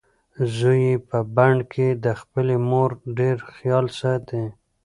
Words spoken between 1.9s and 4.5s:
د خپلې مور ډېر خیال ساتي.